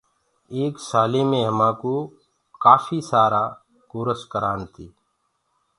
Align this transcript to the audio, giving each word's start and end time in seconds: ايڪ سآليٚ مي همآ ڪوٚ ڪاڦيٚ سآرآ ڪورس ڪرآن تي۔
ايڪ 0.55 0.75
سآليٚ 0.89 1.27
مي 1.29 1.39
همآ 1.49 1.69
ڪوٚ 1.81 2.09
ڪاڦيٚ 2.63 3.07
سآرآ 3.09 3.43
ڪورس 3.91 4.21
ڪرآن 4.31 4.59
تي۔ 4.73 4.85